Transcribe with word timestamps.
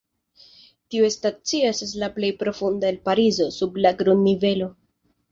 Tiu 0.93 1.09
stacio 1.15 1.67
estas 1.73 1.91
la 2.03 2.09
plej 2.15 2.31
profunda 2.39 2.89
el 2.93 2.97
Parizo: 3.09 3.47
sub 3.59 3.77
la 3.87 3.91
grund-nivelo. 4.01 4.71